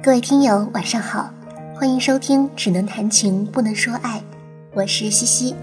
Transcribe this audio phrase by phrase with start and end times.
[0.00, 1.28] 各位听友，晚上好，
[1.74, 4.18] 欢迎收听《只能谈情不能说爱》，
[4.72, 5.56] 我是西西。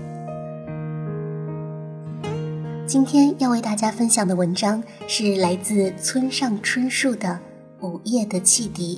[2.86, 7.40] 今天要为大家分享的文章是来自村上春树的
[7.88, 8.98] 《午夜的汽笛》。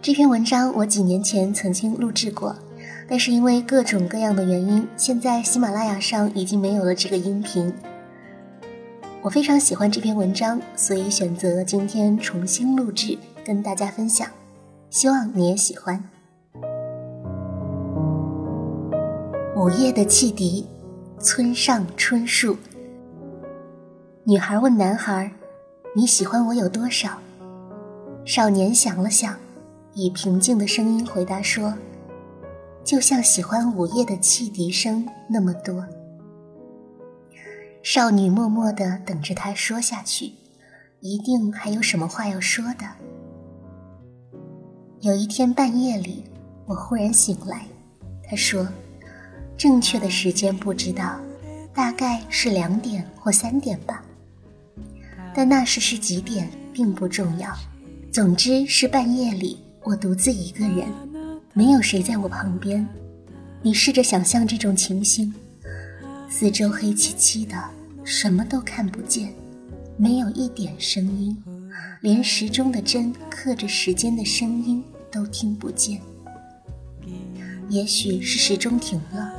[0.00, 2.54] 这篇文章我几年前曾经录制过，
[3.08, 7.74] 但是因为各种各样的原因，现在喜马拉雅上已经没有了这个音频。
[9.22, 13.18] 我非常喜欢这篇文章，所以选择今天重新录制。
[13.44, 14.26] 跟大家分享，
[14.88, 16.02] 希望你也喜欢。
[19.54, 20.66] 午夜的汽笛，
[21.20, 22.56] 村上春树。
[24.24, 25.30] 女孩问男孩
[25.94, 27.18] ：“你喜欢我有多少？”
[28.24, 29.36] 少年想了想，
[29.92, 31.74] 以平静的声音回答说
[32.82, 35.86] ：“就像喜欢午夜的汽笛声那么多。”
[37.82, 40.32] 少女默默的等着他说下去，
[41.00, 42.86] 一定还有什么话要说的。
[45.04, 46.24] 有一天半夜里，
[46.64, 47.66] 我忽然醒来。
[48.26, 48.66] 他说
[49.54, 51.20] ：“正确的时间不知道，
[51.74, 54.02] 大概是两点或三点吧。
[55.34, 57.54] 但那时是几点并不重要。
[58.10, 60.88] 总之是半夜里，我独自一个人，
[61.52, 62.88] 没有谁在我旁边。
[63.60, 65.34] 你试着想象这种情形：
[66.30, 67.62] 四周黑漆漆的，
[68.04, 69.34] 什么都看不见，
[69.98, 71.36] 没有一点声音，
[72.00, 74.82] 连时钟的针刻着时间的声音。”
[75.14, 76.00] 都听不见，
[77.68, 79.32] 也许是时钟停了，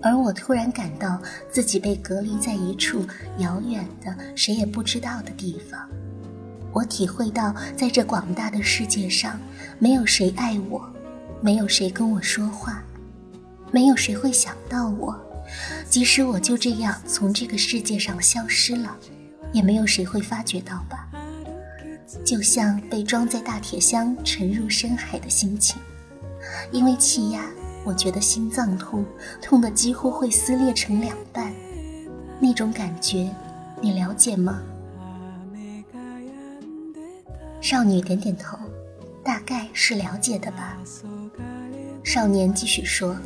[0.00, 3.04] 而我突然感到自己被隔离在一处
[3.36, 5.86] 遥远的、谁也不知道的地方。
[6.72, 9.38] 我体会到，在这广大的世界上，
[9.78, 10.82] 没有谁爱我，
[11.42, 12.82] 没有谁跟我说话，
[13.70, 15.14] 没有谁会想到我。
[15.90, 18.96] 即使我就这样从这个世界上消失了，
[19.52, 21.06] 也没有谁会发觉到吧。
[22.24, 25.80] 就像被装在大铁箱沉入深海的心情，
[26.72, 27.44] 因为气压，
[27.84, 29.04] 我觉得心脏痛，
[29.40, 31.52] 痛得几乎会撕裂成两半。
[32.40, 33.30] 那种感觉，
[33.80, 34.62] 你了解吗？
[37.60, 38.58] 少女点点头，
[39.24, 40.76] 大概是了解的吧。
[42.04, 43.16] 少年继续说：“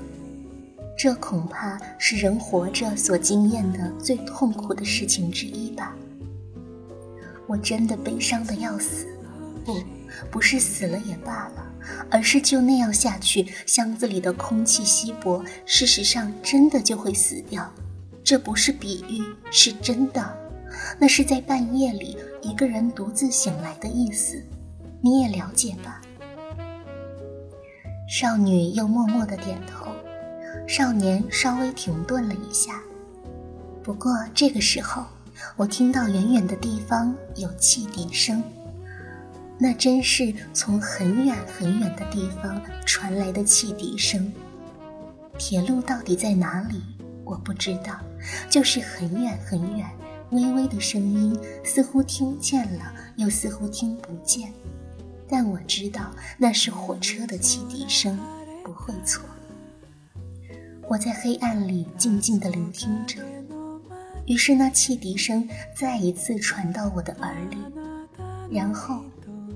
[0.96, 5.94] 这恐怕是人活着所经验的最痛苦的事情之一吧。”
[7.50, 9.08] 我真的悲伤的要死，
[9.64, 9.82] 不，
[10.30, 11.66] 不是死了也罢了，
[12.08, 17.68] 而是就那样下去，箱子里的空气稀薄，事实上真的就会死掉。
[18.22, 20.38] 这不是比喻，是真的。
[20.96, 24.40] 那是在半夜里一个人独自醒来的意思，
[25.02, 26.00] 你也了解吧？
[28.08, 29.88] 少女又默默的点头，
[30.68, 32.80] 少年稍微停顿了一下。
[33.82, 35.04] 不过这个时候。
[35.56, 38.42] 我听到远远的地方有汽笛声，
[39.58, 44.32] 那真是从很远很远的地方传来的汽笛声。
[45.38, 46.82] 铁路到底在哪里？
[47.24, 47.98] 我不知道，
[48.48, 49.88] 就是很远很远，
[50.30, 54.52] 微微的声音，似乎听见了，又似乎听不见。
[55.28, 58.18] 但我知道那是火车的汽笛声，
[58.64, 59.24] 不会错。
[60.88, 63.22] 我在黑暗里静静地聆听着。
[64.30, 67.56] 于是那汽笛声再一次传到我的耳里，
[68.48, 69.02] 然后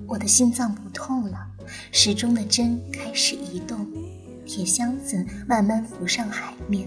[0.05, 1.47] 我的心脏不痛了，
[1.93, 3.87] 时钟的针开始移动，
[4.45, 6.85] 铁箱子慢慢浮上海面。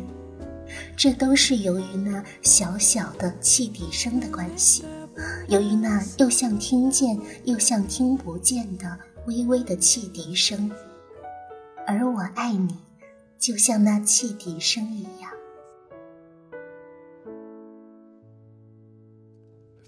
[0.99, 4.85] 这都是由于那小小的汽笛声的关系，
[5.49, 10.71] 由于那又像听见又像听不见的微微的汽笛声。
[11.87, 12.77] 而我爱你，
[13.39, 15.18] 就像那汽笛声一样。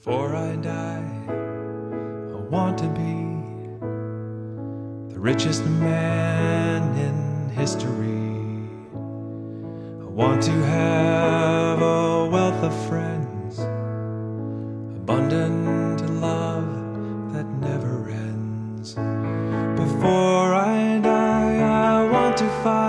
[0.02, 3.16] Before I die, I want to be
[5.12, 8.32] the richest man in history.
[10.00, 13.58] I want to have a wealth of friends,
[14.96, 18.94] abundant love that never ends.
[18.94, 22.79] Before I die, I want to find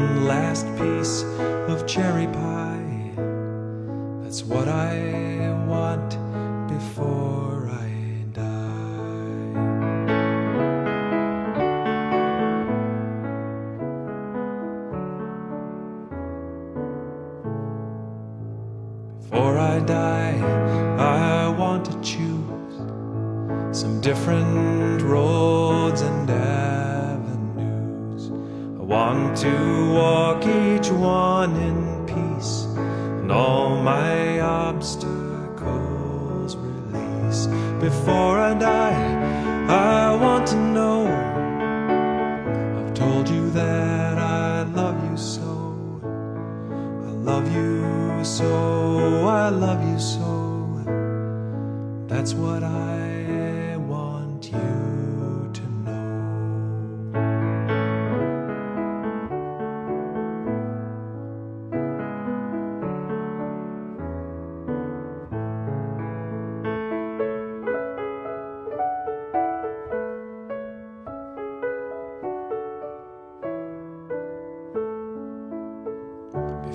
[0.00, 1.24] one last piece
[1.68, 3.12] of cherry pie.
[4.22, 4.96] That's what I
[5.66, 6.10] want
[6.68, 7.90] before I
[8.32, 9.50] die.
[19.20, 20.38] Before I die,
[20.98, 26.26] I want to choose some different roads and
[28.90, 32.64] want to walk each one in peace
[33.20, 34.96] and all my obstacles
[36.56, 37.46] release.
[37.80, 38.98] Before I die,
[39.68, 41.06] I want to know.
[42.78, 46.00] I've told you that I love you so.
[46.02, 49.24] I love you so.
[49.28, 50.82] I love you so.
[52.08, 53.19] That's what I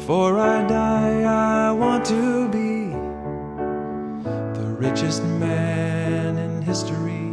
[0.06, 2.90] Before I die, I want to be
[4.54, 7.31] the richest man in history.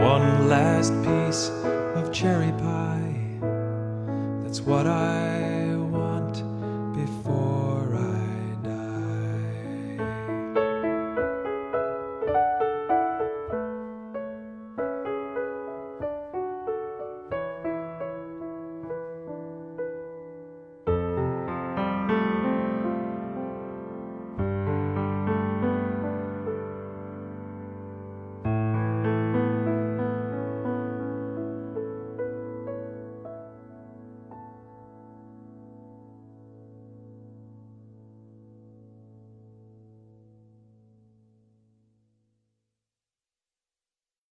[0.00, 1.50] One last piece
[1.96, 3.40] of cherry pie.
[4.44, 5.57] That's what I